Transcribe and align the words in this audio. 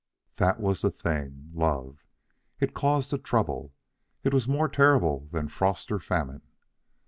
That 0.37 0.59
was 0.59 0.81
the 0.81 0.89
thing 0.89 1.51
love. 1.53 2.07
It 2.59 2.73
caused 2.73 3.11
the 3.11 3.19
trouble. 3.19 3.75
It 4.23 4.33
was 4.33 4.47
more 4.47 4.67
terrible 4.67 5.27
than 5.31 5.47
frost 5.47 5.91
or 5.91 5.99
famine. 5.99 6.41